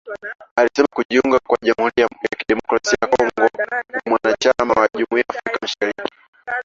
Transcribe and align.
alisema 0.55 0.87
kujiunga 0.93 1.39
kwa 1.47 1.57
jamuhuri 1.61 1.93
ya 1.97 2.07
kidemokrasia 2.37 2.97
ya 3.01 3.07
Kongo 3.07 3.31
kama 3.35 3.81
mwanachama 4.05 4.73
wa 4.81 4.87
jumuia 4.93 5.23
ya 5.29 5.29
afrika 5.29 5.59
mashariki 5.61 6.01